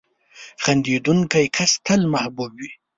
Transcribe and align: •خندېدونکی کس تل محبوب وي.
•خندېدونکی 0.63 1.45
کس 1.55 1.71
تل 1.85 2.01
محبوب 2.13 2.51
وي. 2.59 2.71